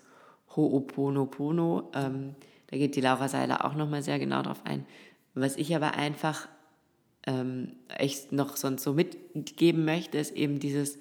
Ho'oponopono. 0.54 1.90
Ähm, 1.94 2.34
da 2.66 2.76
geht 2.76 2.96
die 2.96 3.00
Laura 3.00 3.28
Seiler 3.28 3.64
auch 3.64 3.74
nochmal 3.74 4.02
sehr 4.02 4.18
genau 4.18 4.42
drauf 4.42 4.60
ein. 4.64 4.84
Was 5.34 5.56
ich 5.56 5.74
aber 5.74 5.94
einfach 5.94 6.48
ähm, 7.26 7.76
echt 7.88 8.32
noch 8.32 8.56
sonst 8.56 8.82
so 8.82 8.92
mitgeben 8.92 9.84
möchte, 9.84 10.18
ist 10.18 10.32
eben 10.32 10.58
dieses, 10.58 10.98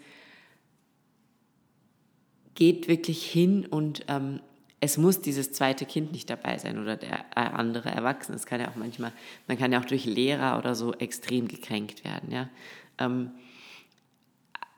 geht 2.57 2.87
wirklich 2.87 3.23
hin 3.23 3.67
und 3.67 4.03
ähm, 4.07 4.41
es 4.79 4.97
muss 4.97 5.21
dieses 5.21 5.51
zweite 5.51 5.85
Kind 5.85 6.11
nicht 6.11 6.27
dabei 6.29 6.57
sein 6.57 6.79
oder 6.79 6.97
der 6.97 7.19
äh, 7.35 7.39
andere 7.39 7.89
Erwachsene. 7.89 8.35
Es 8.35 8.47
kann 8.47 8.59
ja 8.59 8.69
auch 8.69 8.75
manchmal, 8.75 9.13
man 9.47 9.59
kann 9.59 9.71
ja 9.71 9.79
auch 9.79 9.85
durch 9.85 10.05
Lehrer 10.05 10.57
oder 10.57 10.73
so 10.73 10.91
extrem 10.93 11.47
gekränkt 11.47 12.03
werden, 12.03 12.31
ja. 12.31 12.49
Ähm, 12.97 13.29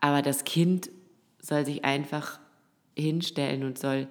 aber 0.01 0.21
das 0.21 0.43
Kind 0.43 0.91
soll 1.41 1.65
sich 1.65 1.85
einfach 1.85 2.39
hinstellen 2.97 3.63
und 3.63 3.79
soll 3.79 4.07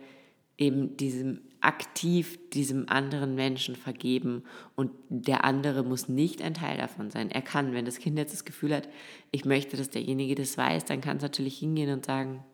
eben 0.57 0.97
diesem 0.97 1.43
aktiv 1.61 2.39
diesem 2.51 2.89
anderen 2.89 3.35
Menschen 3.35 3.77
vergeben 3.77 4.45
und 4.77 4.93
der 5.09 5.45
andere 5.45 5.83
muss 5.83 6.09
nicht 6.09 6.41
ein 6.41 6.55
Teil 6.55 6.79
davon 6.79 7.11
sein. 7.11 7.31
Er 7.31 7.43
kann, 7.43 7.75
wenn 7.75 7.85
das 7.85 7.99
Kind 7.99 8.17
jetzt 8.17 8.33
das 8.33 8.47
Gefühl 8.47 8.75
hat, 8.75 8.89
ich 9.31 9.45
möchte, 9.45 9.77
dass 9.77 9.91
derjenige 9.91 10.37
das 10.37 10.57
weiß, 10.57 10.87
dann 10.87 11.03
kann 11.03 11.19
es 11.19 11.23
natürlich 11.23 11.59
hingehen 11.59 11.93
und 11.93 12.07
sagen, 12.07 12.45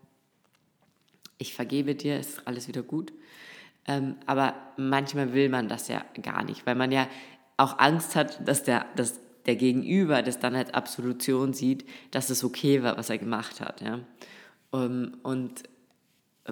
ich 1.39 1.55
vergebe 1.55 1.95
dir, 1.95 2.19
ist 2.19 2.47
alles 2.47 2.69
wieder 2.69 2.83
gut. 2.83 3.13
Ähm, 3.87 4.17
aber 4.27 4.55
manchmal 4.77 5.35
will 5.35 5.49
man 5.49 5.69
das 5.69 5.89
ja 5.89 6.05
gar 6.23 6.45
nicht, 6.45 6.67
weil 6.67 6.75
man 6.75 6.91
ja 6.91 7.09
auch 7.57 7.79
Angst 7.79 8.17
hat, 8.17 8.47
dass 8.49 8.63
der, 8.63 8.87
dass 8.97 9.21
der 9.47 9.57
Gegenüber 9.57 10.23
das 10.23 10.39
dann 10.39 10.55
als 10.55 10.73
Absolution 10.73 11.53
sieht, 11.53 11.85
dass 12.11 12.31
es 12.31 12.45
okay 12.45 12.83
war, 12.83 12.97
was 12.97 13.11
er 13.11 13.19
gemacht 13.19 13.61
hat. 13.61 13.83
Ja? 13.83 14.01
Um, 14.71 14.83
ähm, 14.83 15.17
und 15.23 15.63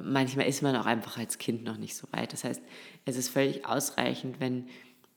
manchmal 0.00 0.46
ist 0.46 0.62
man 0.62 0.76
auch 0.76 0.86
einfach 0.86 1.18
als 1.18 1.38
Kind 1.38 1.64
noch 1.64 1.78
nicht 1.78 1.96
so 1.96 2.06
weit. 2.12 2.32
Das 2.32 2.44
heißt, 2.44 2.62
es 3.04 3.16
ist 3.16 3.30
völlig 3.30 3.66
ausreichend, 3.66 4.40
wenn 4.40 4.66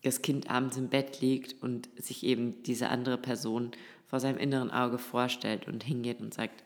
das 0.04 0.22
Kind 0.22 0.50
abends 0.50 0.78
im 0.78 0.90
Bett 0.90 1.22
liegt 1.22 1.62
und 1.62 1.90
sich 1.98 2.24
eben 2.24 2.64
diese 2.64 2.90
andere 2.90 3.18
Person 3.18 3.72
vor 4.08 4.20
seinem 4.20 4.38
inneren 4.38 4.72
Auge 4.72 4.98
vorstellt 4.98 5.68
und 5.68 5.84
hingeht 5.84 6.22
und 6.22 6.34
sagt, 6.34 6.64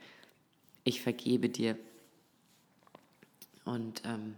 ich 0.84 1.02
vergebe 1.02 1.50
dir, 1.50 1.78
und 3.70 4.02
ähm, 4.06 4.36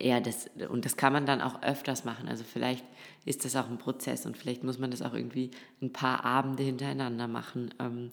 ja, 0.00 0.20
das, 0.20 0.48
und 0.68 0.84
das 0.84 0.96
kann 0.96 1.12
man 1.12 1.26
dann 1.26 1.40
auch 1.40 1.62
öfters 1.62 2.04
machen. 2.04 2.28
Also 2.28 2.44
vielleicht 2.44 2.84
ist 3.24 3.44
das 3.44 3.56
auch 3.56 3.68
ein 3.68 3.78
Prozess 3.78 4.26
und 4.26 4.36
vielleicht 4.36 4.62
muss 4.62 4.78
man 4.78 4.90
das 4.90 5.02
auch 5.02 5.12
irgendwie 5.12 5.50
ein 5.82 5.92
paar 5.92 6.24
Abende 6.24 6.62
hintereinander 6.62 7.26
machen, 7.26 7.74
ähm, 7.80 8.12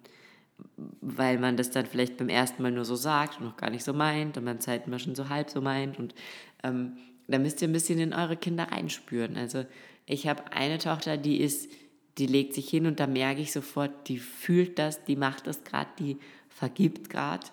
weil 1.02 1.38
man 1.38 1.58
das 1.58 1.70
dann 1.70 1.86
vielleicht 1.86 2.18
beim 2.18 2.30
ersten 2.30 2.64
Mal 2.64 2.72
nur 2.72 2.86
so 2.86 2.96
sagt 2.96 3.40
und 3.40 3.46
noch 3.46 3.58
gar 3.58 3.70
nicht 3.70 3.84
so 3.84 3.94
meint 3.94 4.38
und 4.38 4.46
beim 4.46 4.60
zweiten 4.60 4.90
Mal 4.90 5.00
schon 5.00 5.14
so 5.14 5.30
halb 5.30 5.50
so 5.50 5.62
meint. 5.62 6.00
Und 6.00 6.16
ähm, 6.64 6.98
da 7.28 7.38
müsst 7.38 7.62
ihr 7.62 7.68
ein 7.68 7.74
bisschen 7.74 8.00
in 8.00 8.14
eure 8.14 8.38
Kinder 8.38 8.72
reinspüren. 8.72 9.38
Also 9.38 9.66
ich 10.08 10.28
habe 10.28 10.52
eine 10.54 10.80
Tochter, 10.80 11.18
die 11.18 11.40
ist, 11.40 11.70
die 12.18 12.28
legt 12.28 12.56
sich 12.56 12.68
hin 12.68 12.88
und 12.88 13.00
da 13.00 13.06
merke 13.06 13.42
ich 13.42 13.52
sofort, 13.52 14.08
die 14.08 14.18
fühlt 14.18 14.80
das, 14.80 15.04
die 15.04 15.16
macht 15.16 15.46
das 15.46 15.64
gerade, 15.64 15.90
die 16.00 16.18
vergibt 16.50 17.10
gerade. 17.12 17.46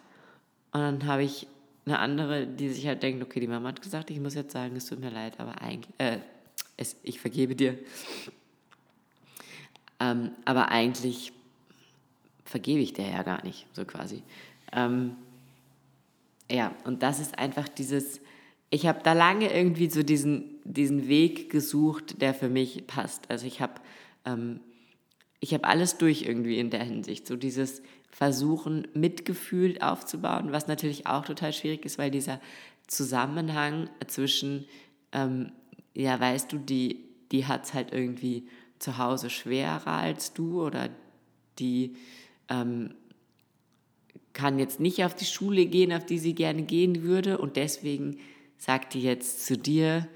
Und 0.73 0.81
dann 0.81 1.07
habe 1.07 1.23
ich 1.23 1.47
eine 1.85 1.99
andere, 1.99 2.47
die 2.47 2.69
sich 2.69 2.87
halt 2.87 3.02
denkt, 3.02 3.23
okay, 3.23 3.41
die 3.41 3.47
Mama 3.47 3.69
hat 3.69 3.83
gesagt, 3.83 4.11
ich 4.11 4.21
muss 4.21 4.35
jetzt 4.35 4.52
sagen, 4.52 4.76
es 4.76 4.87
tut 4.87 5.00
mir 5.00 5.11
leid, 5.11 5.38
aber 5.38 5.61
eigentlich, 5.61 5.93
äh, 5.99 6.19
es, 6.76 6.97
ich 7.02 7.21
vergebe 7.21 7.55
dir. 7.55 7.79
Ähm, 10.00 10.31
aber 10.45 10.71
eigentlich 10.71 11.33
vergebe 12.45 12.81
ich 12.81 12.93
dir 12.93 13.09
ja 13.09 13.23
gar 13.23 13.45
nicht, 13.45 13.67
so 13.73 13.85
quasi. 13.85 14.23
Ähm, 14.73 15.17
ja, 16.50 16.75
und 16.85 17.02
das 17.02 17.21
ist 17.21 17.38
einfach 17.38 17.69
dieses, 17.69 18.21
ich 18.71 18.87
habe 18.87 19.00
da 19.02 19.12
lange 19.12 19.52
irgendwie 19.52 19.91
so 19.91 20.02
diesen, 20.02 20.61
diesen 20.64 21.09
Weg 21.09 21.50
gesucht, 21.50 22.21
der 22.21 22.35
für 22.35 22.49
mich 22.49 22.87
passt. 22.87 23.31
Also 23.31 23.47
ich 23.47 23.61
habe 23.61 23.75
ähm, 24.25 24.61
ich 25.43 25.52
habe 25.52 25.64
alles 25.64 25.99
durch 25.99 26.23
irgendwie 26.23 26.59
in 26.59 26.71
der 26.71 26.85
Hinsicht. 26.85 27.26
So 27.26 27.35
dieses, 27.35 27.83
versuchen, 28.12 28.87
Mitgefühl 28.95 29.78
aufzubauen, 29.81 30.52
was 30.52 30.69
natürlich 30.69 31.07
auch 31.07 31.25
total 31.25 31.52
schwierig 31.52 31.85
ist, 31.85 31.99
weil 31.99 32.11
dieser 32.11 32.40
Zusammenhang 32.87 33.88
zwischen, 34.07 34.66
ähm, 35.12 35.50
ja, 35.95 36.21
weißt 36.21 36.52
du, 36.52 36.59
die, 36.59 37.04
die 37.33 37.47
hat 37.47 37.64
es 37.64 37.75
halt 37.75 37.92
irgendwie 37.92 38.47
zu 38.78 38.99
Hause 38.99 39.31
schwerer 39.31 39.92
als 39.92 40.35
du 40.35 40.62
oder 40.62 40.90
die 41.59 41.97
ähm, 42.49 42.95
kann 44.33 44.59
jetzt 44.59 44.81
nicht 44.81 45.04
auf 45.04 45.14
die 45.14 45.25
Schule 45.25 45.66
gehen, 45.66 45.92
auf 45.92 46.04
die 46.04 46.19
sie 46.19 46.35
gerne 46.35 46.62
gehen 46.62 47.02
würde. 47.02 47.38
Und 47.38 47.57
deswegen 47.57 48.19
sagt 48.59 48.95
die 48.95 49.02
jetzt 49.02 49.47
zu 49.47 49.57
dir, 49.57 50.07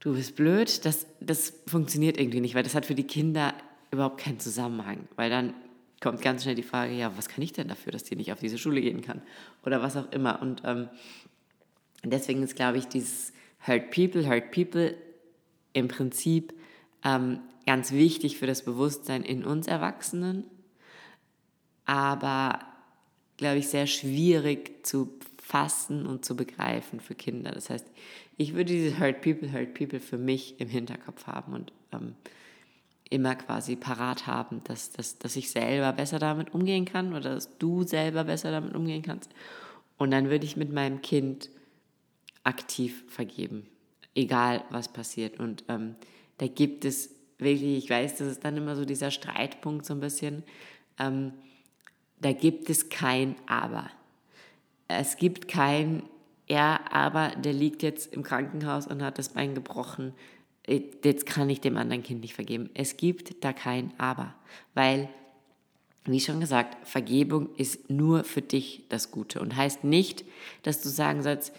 du 0.00 0.14
bist 0.14 0.36
blöd, 0.36 0.84
das, 0.84 1.06
das 1.20 1.54
funktioniert 1.66 2.18
irgendwie 2.18 2.40
nicht, 2.40 2.54
weil 2.54 2.62
das 2.62 2.74
hat 2.74 2.86
für 2.86 2.94
die 2.94 3.06
Kinder 3.06 3.54
überhaupt 3.90 4.18
keinen 4.18 4.40
Zusammenhang, 4.40 5.08
weil 5.16 5.30
dann 5.30 5.54
kommt 6.02 6.20
ganz 6.20 6.42
schnell 6.42 6.56
die 6.56 6.62
Frage, 6.62 6.92
ja, 6.92 7.16
was 7.16 7.28
kann 7.28 7.42
ich 7.42 7.52
denn 7.52 7.68
dafür, 7.68 7.92
dass 7.92 8.04
die 8.04 8.16
nicht 8.16 8.32
auf 8.32 8.40
diese 8.40 8.58
Schule 8.58 8.80
gehen 8.80 9.00
kann? 9.00 9.22
Oder 9.64 9.82
was 9.82 9.96
auch 9.96 10.10
immer. 10.12 10.42
Und 10.42 10.62
ähm, 10.64 10.88
deswegen 12.04 12.42
ist, 12.42 12.56
glaube 12.56 12.78
ich, 12.78 12.88
dieses 12.88 13.32
Hurt 13.66 13.90
People, 13.90 14.28
Hurt 14.28 14.50
People 14.50 14.94
im 15.72 15.88
Prinzip 15.88 16.52
ähm, 17.04 17.40
ganz 17.66 17.92
wichtig 17.92 18.36
für 18.36 18.46
das 18.46 18.64
Bewusstsein 18.64 19.22
in 19.22 19.44
uns 19.44 19.68
Erwachsenen, 19.68 20.44
aber, 21.84 22.58
glaube 23.36 23.58
ich, 23.58 23.68
sehr 23.68 23.86
schwierig 23.86 24.84
zu 24.84 25.18
fassen 25.38 26.06
und 26.06 26.24
zu 26.24 26.36
begreifen 26.36 27.00
für 27.00 27.14
Kinder. 27.14 27.52
Das 27.52 27.70
heißt, 27.70 27.86
ich 28.36 28.54
würde 28.54 28.72
diese 28.72 28.98
Hurt 28.98 29.20
People, 29.20 29.52
Hurt 29.52 29.74
People 29.74 30.00
für 30.00 30.18
mich 30.18 30.60
im 30.60 30.68
Hinterkopf 30.68 31.26
haben 31.26 31.52
und 31.52 31.72
ähm, 31.92 32.16
immer 33.12 33.34
quasi 33.34 33.76
parat 33.76 34.26
haben, 34.26 34.62
dass, 34.64 34.90
dass, 34.90 35.18
dass 35.18 35.36
ich 35.36 35.50
selber 35.50 35.92
besser 35.92 36.18
damit 36.18 36.54
umgehen 36.54 36.86
kann 36.86 37.12
oder 37.12 37.34
dass 37.34 37.58
du 37.58 37.82
selber 37.82 38.24
besser 38.24 38.50
damit 38.50 38.74
umgehen 38.74 39.02
kannst. 39.02 39.30
Und 39.98 40.10
dann 40.10 40.30
würde 40.30 40.46
ich 40.46 40.56
mit 40.56 40.72
meinem 40.72 41.02
Kind 41.02 41.50
aktiv 42.42 43.04
vergeben, 43.08 43.66
egal 44.14 44.64
was 44.70 44.88
passiert. 44.88 45.38
Und 45.38 45.64
ähm, 45.68 45.94
da 46.38 46.46
gibt 46.46 46.86
es 46.86 47.10
wirklich, 47.38 47.84
ich 47.84 47.90
weiß, 47.90 48.16
das 48.16 48.28
ist 48.28 48.44
dann 48.44 48.56
immer 48.56 48.76
so 48.76 48.86
dieser 48.86 49.10
Streitpunkt 49.10 49.84
so 49.84 49.92
ein 49.92 50.00
bisschen, 50.00 50.42
ähm, 50.98 51.34
da 52.18 52.32
gibt 52.32 52.70
es 52.70 52.88
kein 52.88 53.36
Aber. 53.46 53.90
Es 54.88 55.16
gibt 55.16 55.48
kein, 55.48 56.02
ja, 56.48 56.80
aber 56.90 57.30
der 57.36 57.52
liegt 57.52 57.82
jetzt 57.82 58.12
im 58.14 58.22
Krankenhaus 58.22 58.86
und 58.86 59.02
hat 59.02 59.18
das 59.18 59.28
Bein 59.28 59.54
gebrochen 59.54 60.14
jetzt 60.66 61.26
kann 61.26 61.50
ich 61.50 61.60
dem 61.60 61.76
anderen 61.76 62.02
Kind 62.02 62.20
nicht 62.20 62.34
vergeben. 62.34 62.70
Es 62.74 62.96
gibt 62.96 63.44
da 63.44 63.52
kein 63.52 63.92
Aber, 63.98 64.34
weil, 64.74 65.08
wie 66.04 66.20
schon 66.20 66.40
gesagt, 66.40 66.86
Vergebung 66.86 67.54
ist 67.56 67.90
nur 67.90 68.24
für 68.24 68.42
dich 68.42 68.84
das 68.88 69.10
Gute 69.10 69.40
und 69.40 69.56
heißt 69.56 69.84
nicht, 69.84 70.24
dass 70.62 70.80
du 70.82 70.88
sagen 70.88 71.22
sollst, 71.22 71.52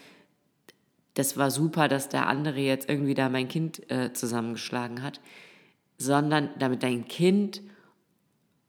das 1.16 1.38
war 1.38 1.52
super, 1.52 1.88
dass 1.88 2.10
der 2.10 2.28
andere 2.28 2.60
jetzt 2.60 2.90
irgendwie 2.90 3.14
da 3.14 3.30
mein 3.30 3.48
Kind 3.48 3.90
äh, 3.92 4.14
zusammengeschlagen 4.14 5.04
hat, 5.04 5.22
sondern 5.98 6.50
damit 6.58 6.82
dein 6.82 7.08
Kind 7.08 7.62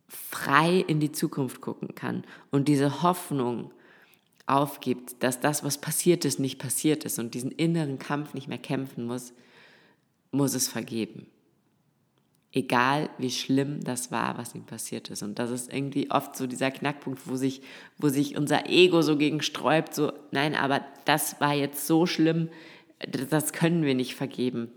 frei 0.09 0.85
in 0.87 1.01
die 1.01 1.13
Zukunft 1.13 1.61
gucken 1.61 1.95
kann 1.95 2.25
und 2.51 2.69
diese 2.69 3.03
Hoffnung 3.03 3.73
aufgibt, 4.47 5.23
dass 5.23 5.41
das, 5.41 5.65
was 5.65 5.79
passiert 5.79 6.25
ist, 6.25 6.39
nicht 6.39 6.59
passiert 6.59 7.05
ist 7.05 7.19
und 7.19 7.35
diesen 7.35 7.51
inneren 7.51 7.99
Kampf 7.99 8.35
nicht 8.35 8.47
mehr 8.47 8.59
kämpfen 8.59 9.07
muss, 9.07 9.33
muss 10.35 10.55
es 10.55 10.69
vergeben. 10.69 11.27
Egal 12.53 13.11
wie 13.19 13.31
schlimm 13.31 13.83
das 13.83 14.13
war, 14.13 14.39
was 14.39 14.55
ihm 14.55 14.65
passiert 14.65 15.11
ist. 15.11 15.23
Und 15.23 15.39
das 15.39 15.51
ist 15.51 15.73
irgendwie 15.73 16.11
oft 16.11 16.37
so 16.37 16.47
dieser 16.47 16.71
Knackpunkt, 16.71 17.27
wo 17.27 17.37
sich, 17.37 17.63
wo 17.99 18.09
sich 18.09 18.37
unser 18.37 18.69
Ego 18.69 19.03
so 19.03 19.17
gegen 19.17 19.43
sträubt, 19.43 19.95
so, 19.95 20.13
nein, 20.31 20.55
aber 20.55 20.85
das 21.05 21.41
war 21.41 21.53
jetzt 21.53 21.87
so 21.87 22.07
schlimm, 22.07 22.49
das 23.31 23.53
können 23.53 23.83
wir 23.83 23.95
nicht 23.95 24.15
vergeben. 24.15 24.71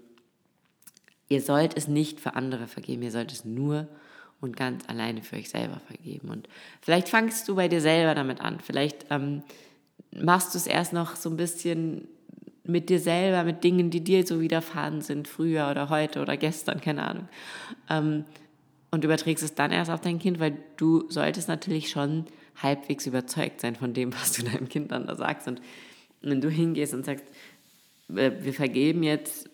Ihr 1.30 1.42
sollt 1.42 1.78
es 1.78 1.88
nicht 1.88 2.20
für 2.20 2.36
andere 2.36 2.68
vergeben, 2.68 3.04
ihr 3.04 3.12
sollt 3.12 3.32
es 3.32 3.46
nur 3.46 3.88
und 4.40 4.56
ganz 4.56 4.88
alleine 4.88 5.22
für 5.22 5.36
euch 5.36 5.50
selber 5.50 5.80
vergeben. 5.86 6.30
Und 6.30 6.48
vielleicht 6.82 7.10
fangst 7.10 7.48
du 7.48 7.56
bei 7.56 7.68
dir 7.68 7.82
selber 7.82 8.16
damit 8.16 8.42
an. 8.42 8.60
Vielleicht 8.60 9.06
ähm, 9.10 9.44
machst 10.12 10.54
du 10.54 10.58
es 10.58 10.68
erst 10.68 10.94
noch 10.94 11.16
so 11.16 11.30
ein 11.30 11.38
bisschen 11.38 12.08
mit 12.68 12.90
dir 12.90 13.00
selber, 13.00 13.44
mit 13.44 13.64
Dingen, 13.64 13.90
die 13.90 14.04
dir 14.04 14.26
so 14.26 14.42
widerfahren 14.42 15.02
sind, 15.02 15.28
früher 15.28 15.70
oder 15.70 15.90
heute 15.90 16.22
oder 16.22 16.38
gestern, 16.38 16.82
keine 16.82 17.04
Ahnung. 17.08 17.30
Ähm, 17.90 18.26
und 18.92 19.04
überträgst 19.04 19.44
es 19.44 19.56
dann 19.56 19.72
erst 19.72 19.92
auf 19.92 20.02
dein 20.02 20.20
Kind, 20.20 20.40
weil 20.40 20.58
du 20.78 21.10
solltest 21.10 21.48
natürlich 21.48 21.90
schon 21.90 22.26
halbwegs 22.62 23.06
überzeugt 23.06 23.62
sein 23.62 23.76
von 23.76 23.94
dem, 23.94 24.14
was 24.14 24.34
du 24.34 24.44
deinem 24.44 24.70
Kind 24.70 24.92
dann 24.92 25.08
da 25.08 25.16
sagst. 25.16 25.48
Und 25.48 25.62
wenn 26.22 26.42
du 26.42 26.50
hingehst 26.50 26.94
und 26.94 27.06
sagst, 27.06 27.26
äh, 28.10 28.32
wir 28.42 28.54
vergeben 28.54 29.04
jetzt 29.04 29.50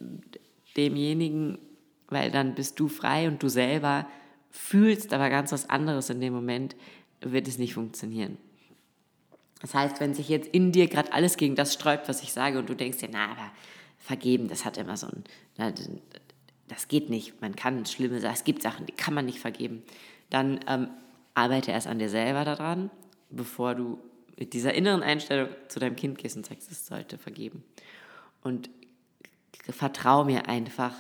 demjenigen, 0.78 1.58
weil 2.08 2.32
dann 2.32 2.56
bist 2.56 2.80
du 2.80 2.88
frei 2.88 3.28
und 3.28 3.42
du 3.42 3.50
selber 3.50 4.08
fühlst 4.54 5.14
aber 5.14 5.30
ganz 5.30 5.52
was 5.52 5.70
anderes 5.70 6.10
in 6.12 6.22
dem 6.22 6.32
Moment, 6.32 6.76
wird 7.22 7.48
es 7.48 7.58
nicht 7.58 7.74
funktionieren. 7.74 8.38
Das 9.64 9.74
heißt, 9.74 10.02
wenn 10.02 10.14
sich 10.14 10.28
jetzt 10.28 10.50
in 10.50 10.74
dir 10.74 10.90
gerade 10.90 11.14
alles 11.14 11.38
gegen 11.38 11.56
das 11.56 11.74
sträubt, 11.74 12.10
was 12.10 12.22
ich 12.22 12.34
sage, 12.34 12.60
und 12.60 12.68
du 12.68 12.76
denkst 12.76 12.98
dir, 12.98 13.08
na, 13.10 13.32
aber 13.32 13.50
vergeben, 13.98 14.50
das 14.50 14.66
hat 14.66 14.78
immer 14.78 14.98
so 14.98 15.08
ein, 15.08 16.02
das 16.68 16.90
geht 16.90 17.10
nicht, 17.10 17.42
man 17.42 17.56
kann 17.56 17.86
schlimme 17.86 18.20
Sachen, 18.20 18.34
es 18.34 18.44
gibt 18.44 18.62
Sachen, 18.62 18.86
die 18.86 18.92
kann 18.92 19.14
man 19.14 19.26
nicht 19.26 19.40
vergeben, 19.40 19.82
dann 20.30 20.60
ähm, 20.68 20.90
arbeite 21.34 21.72
erst 21.72 21.88
an 21.88 21.98
dir 21.98 22.10
selber 22.10 22.44
daran, 22.44 22.92
bevor 23.30 23.74
du 23.74 24.00
mit 24.38 24.52
dieser 24.52 24.74
inneren 24.74 25.02
Einstellung 25.02 25.48
zu 25.70 25.80
deinem 25.80 25.96
Kind 25.96 26.18
gehst 26.18 26.36
und 26.36 26.46
sagst, 26.46 26.70
es 26.70 26.86
sollte 26.86 27.18
vergeben. 27.18 27.64
Und 28.42 28.70
vertrau 29.70 30.26
mir 30.26 30.50
einfach, 30.50 30.94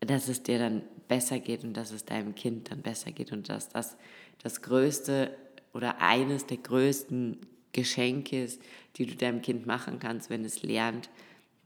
dass 0.00 0.28
es 0.28 0.42
dir 0.42 0.58
dann 0.58 0.80
besser 1.08 1.40
geht 1.40 1.62
und 1.62 1.74
dass 1.74 1.90
es 1.90 2.06
deinem 2.06 2.34
Kind 2.34 2.70
dann 2.70 2.80
besser 2.80 3.12
geht 3.12 3.32
und 3.32 3.50
dass 3.50 3.68
das 3.68 3.98
das 4.42 4.62
größte 4.62 5.36
oder 5.72 6.00
eines 6.00 6.46
der 6.46 6.58
größten 6.58 7.38
Geschenke 7.72 8.44
ist, 8.44 8.60
die 8.96 9.06
du 9.06 9.14
deinem 9.14 9.42
Kind 9.42 9.66
machen 9.66 9.98
kannst, 9.98 10.30
wenn 10.30 10.44
es 10.44 10.62
lernt, 10.62 11.10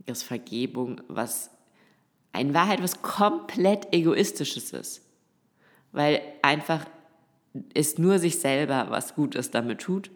dass 0.07 0.23
Vergebung 0.23 1.01
was 1.09 1.51
in 2.39 2.53
Wahrheit 2.53 2.83
was 2.83 3.01
komplett 3.01 3.93
egoistisches 3.93 4.73
ist, 4.73 5.03
weil 5.93 6.21
einfach 6.43 6.85
es 7.73 7.99
nur 7.99 8.19
sich 8.19 8.39
selber 8.39 8.87
was 8.91 9.15
Gutes 9.15 9.51
damit 9.51 9.81
tut 9.81 10.11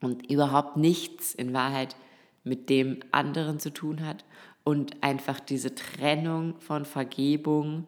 und 0.00 0.30
überhaupt 0.30 0.76
nichts 0.76 1.34
in 1.34 1.52
Wahrheit 1.52 1.96
mit 2.44 2.70
dem 2.70 3.00
anderen 3.12 3.60
zu 3.60 3.70
tun 3.70 4.04
hat 4.04 4.24
und 4.64 5.02
einfach 5.02 5.40
diese 5.40 5.74
Trennung 5.74 6.58
von 6.60 6.84
Vergebung 6.84 7.86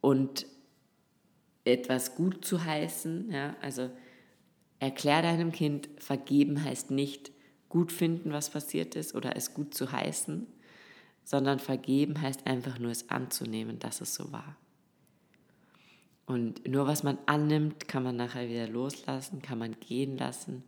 und 0.00 0.46
etwas 1.64 2.14
gut 2.14 2.44
zu 2.44 2.64
heißen, 2.64 3.30
ja, 3.30 3.56
also 3.60 3.90
erklär 4.78 5.22
deinem 5.22 5.52
Kind, 5.52 5.88
vergeben 5.98 6.62
heißt 6.64 6.90
nicht 6.90 7.32
gut 7.68 7.92
finden, 7.92 8.32
was 8.32 8.50
passiert 8.50 8.96
ist 8.96 9.14
oder 9.14 9.36
es 9.36 9.54
gut 9.54 9.74
zu 9.74 9.92
heißen, 9.92 10.46
sondern 11.24 11.58
vergeben 11.58 12.20
heißt 12.20 12.46
einfach 12.46 12.78
nur 12.78 12.90
es 12.90 13.08
anzunehmen, 13.08 13.78
dass 13.78 14.00
es 14.00 14.14
so 14.14 14.32
war. 14.32 14.56
Und 16.26 16.66
nur 16.68 16.86
was 16.86 17.02
man 17.02 17.18
annimmt, 17.26 17.88
kann 17.88 18.02
man 18.02 18.16
nachher 18.16 18.48
wieder 18.48 18.68
loslassen, 18.68 19.42
kann 19.42 19.58
man 19.58 19.78
gehen 19.80 20.16
lassen. 20.16 20.64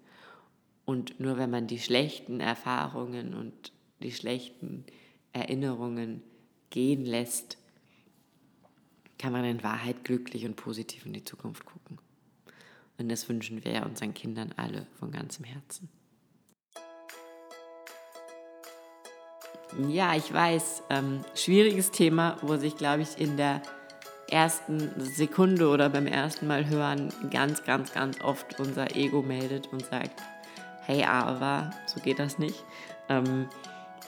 Und 0.85 1.19
nur 1.21 1.39
wenn 1.39 1.51
man 1.51 1.67
die 1.67 1.79
schlechten 1.79 2.41
Erfahrungen 2.41 3.35
und 3.35 3.73
die 4.03 4.13
schlechten 4.13 4.85
Erinnerungen 5.33 6.23
gehen 6.71 7.05
lässt, 7.05 7.59
kann 9.25 9.33
man 9.33 9.47
in 9.47 9.63
Wahrheit 9.63 10.05
glücklich 10.05 10.45
und 10.45 10.55
positiv 10.55 11.07
in 11.07 11.15
die 11.15 11.25
Zukunft 11.25 11.65
gucken. 11.65 11.99
Und 12.99 13.09
das 13.09 13.27
wünschen 13.27 13.65
wir 13.65 13.87
unseren 13.87 14.13
Kindern 14.13 14.53
alle 14.59 14.87
von 14.99 15.11
ganzem 15.13 15.47
Herzen. 15.47 15.89
Ja, 19.89 20.15
ich 20.15 20.31
weiß, 20.31 20.83
ähm, 20.91 21.25
schwieriges 21.35 21.91
Thema, 21.91 22.37
wo 22.43 22.59
sich, 22.59 22.77
glaube 22.77 23.01
ich, 23.01 23.19
in 23.19 23.39
der 23.39 23.63
ersten 24.29 24.91
Sekunde 25.01 25.69
oder 25.69 25.89
beim 25.89 26.07
ersten 26.07 26.47
Mal 26.47 26.69
hören 26.69 27.11
ganz, 27.31 27.65
ganz, 27.65 27.95
ganz 27.95 28.21
oft 28.21 28.61
unser 28.61 28.95
Ego 28.95 29.23
meldet 29.23 29.73
und 29.73 29.87
sagt, 29.87 30.23
hey, 30.83 31.03
aber 31.05 31.71
so 31.87 31.99
geht 31.99 32.19
das 32.19 32.39
nicht. 32.39 32.63
Ähm, 33.09 33.49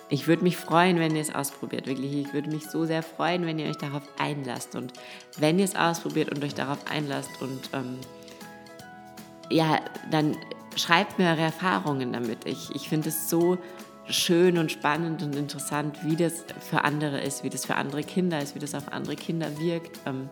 ich 0.09 0.29
würde 0.29 0.45
mich 0.45 0.57
freuen, 0.57 0.99
wenn 0.99 1.17
ihr 1.17 1.23
es 1.23 1.35
ausprobiert. 1.35 1.87
Wirklich, 1.87 2.15
ich 2.15 2.33
würde 2.33 2.51
mich 2.51 2.69
so 2.69 2.85
sehr 2.85 3.03
freuen, 3.03 3.45
wenn 3.45 3.59
ihr 3.59 3.69
euch 3.69 3.77
darauf 3.77 4.03
einlasst. 4.19 4.77
Und 4.77 4.93
wenn 5.39 5.59
ihr 5.59 5.65
es 5.65 5.75
ausprobiert 5.75 6.31
und 6.31 6.45
euch 6.45 6.55
darauf 6.55 6.79
einlasst 6.89 7.31
und 7.41 7.71
ähm, 7.73 7.99
ja, 9.51 9.81
dann 10.11 10.37
schreibt 10.77 11.19
mir 11.19 11.31
eure 11.31 11.43
Erfahrungen 11.43 12.13
damit. 12.13 12.45
Ich, 12.45 12.75
ich 12.75 12.89
finde 12.89 13.09
es 13.09 13.29
so 13.29 13.59
schön 14.09 14.59
und 14.59 14.71
spannend 14.71 15.23
und 15.23 15.35
interessant, 15.35 15.99
wie 16.05 16.15
das 16.15 16.45
für 16.61 16.85
andere 16.85 17.21
ist, 17.21 17.43
wie 17.43 17.51
das 17.51 17.67
für 17.67 17.75
andere 17.75 18.05
Kinder 18.05 18.41
ist, 18.41 18.55
wie 18.55 18.61
das 18.61 18.75
auf 18.75 18.93
andere 18.93 19.17
Kinder 19.17 19.59
wirkt. 19.59 19.99
Ähm, 20.07 20.29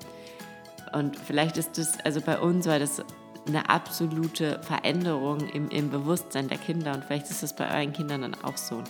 und 0.92 1.16
vielleicht 1.18 1.56
ist 1.56 1.78
das, 1.78 1.98
also 2.04 2.20
bei 2.20 2.38
uns 2.38 2.66
war 2.66 2.78
das 2.78 3.02
eine 3.48 3.68
absolute 3.68 4.60
Veränderung 4.62 5.40
im, 5.48 5.68
im 5.70 5.90
Bewusstsein 5.90 6.48
der 6.48 6.58
Kinder 6.58 6.94
und 6.94 7.04
vielleicht 7.04 7.28
ist 7.30 7.42
das 7.42 7.54
bei 7.54 7.68
euren 7.68 7.92
Kindern 7.92 8.22
dann 8.22 8.36
auch 8.42 8.56
so. 8.56 8.82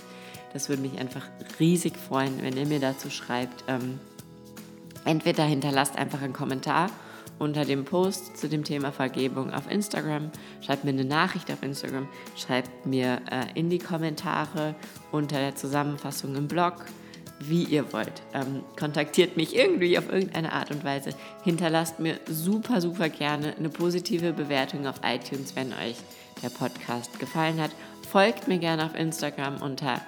Das 0.54 0.70
würde 0.70 0.80
mich 0.80 0.98
einfach 0.98 1.26
riesig 1.60 1.98
freuen, 1.98 2.40
wenn 2.40 2.56
ihr 2.56 2.66
mir 2.66 2.80
dazu 2.80 3.10
schreibt. 3.10 3.64
Ähm, 3.68 4.00
entweder 5.04 5.44
hinterlasst 5.44 5.96
einfach 5.96 6.22
einen 6.22 6.32
Kommentar 6.32 6.88
unter 7.38 7.64
dem 7.64 7.84
Post 7.84 8.36
zu 8.36 8.48
dem 8.48 8.64
Thema 8.64 8.92
Vergebung 8.92 9.52
auf 9.52 9.70
Instagram, 9.70 10.30
schreibt 10.60 10.84
mir 10.84 10.90
eine 10.90 11.04
Nachricht 11.04 11.50
auf 11.50 11.62
Instagram, 11.62 12.08
schreibt 12.36 12.86
mir 12.86 13.20
äh, 13.30 13.58
in 13.58 13.70
die 13.70 13.78
Kommentare 13.78 14.74
unter 15.10 15.38
der 15.38 15.56
Zusammenfassung 15.56 16.36
im 16.36 16.46
Blog, 16.46 16.84
wie 17.40 17.64
ihr 17.64 17.92
wollt. 17.92 18.22
Ähm, 18.32 18.62
kontaktiert 18.78 19.36
mich 19.36 19.56
irgendwie 19.56 19.98
auf 19.98 20.10
irgendeine 20.10 20.52
Art 20.52 20.70
und 20.70 20.84
Weise. 20.84 21.10
Hinterlasst 21.42 21.98
mir 21.98 22.20
super, 22.26 22.80
super 22.80 23.08
gerne 23.08 23.56
eine 23.56 23.68
positive 23.68 24.32
Bewertung 24.32 24.86
auf 24.86 25.00
iTunes, 25.04 25.56
wenn 25.56 25.72
euch 25.72 25.96
der 26.42 26.50
Podcast 26.50 27.18
gefallen 27.18 27.60
hat. 27.60 27.72
Folgt 28.08 28.46
mir 28.46 28.58
gerne 28.58 28.86
auf 28.86 28.94
Instagram 28.94 29.60
unter 29.60 30.00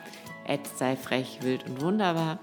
sei 0.77 0.97
frech, 0.97 1.39
wild 1.43 1.65
und 1.67 1.81
wunderbar 1.81 2.39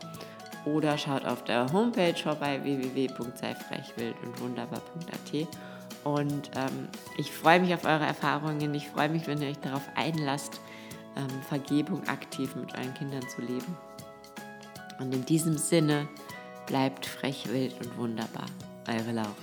oder 0.65 0.97
schaut 0.97 1.25
auf 1.25 1.43
der 1.43 1.71
Homepage 1.73 2.15
vorbei 2.15 2.63
www.seifrechwildundwunderbar.at 2.63 5.47
und 6.03 6.51
ähm, 6.55 6.87
ich 7.17 7.31
freue 7.31 7.59
mich 7.59 7.73
auf 7.73 7.85
eure 7.85 8.05
Erfahrungen. 8.05 8.73
Ich 8.73 8.89
freue 8.89 9.09
mich, 9.09 9.27
wenn 9.27 9.41
ihr 9.41 9.49
euch 9.49 9.59
darauf 9.59 9.83
einlasst, 9.95 10.59
ähm, 11.15 11.29
Vergebung 11.47 12.05
aktiv 12.07 12.55
mit 12.55 12.73
euren 12.75 12.93
Kindern 12.93 13.27
zu 13.29 13.41
leben. 13.41 13.77
Und 14.99 15.13
in 15.13 15.25
diesem 15.25 15.57
Sinne 15.57 16.07
bleibt 16.67 17.05
frech, 17.05 17.47
wild 17.49 17.79
und 17.79 17.97
wunderbar. 17.97 18.45
Eure 18.87 19.13
Laura. 19.13 19.33